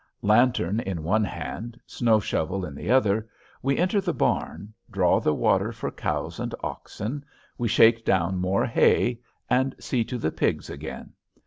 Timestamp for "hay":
8.65-9.19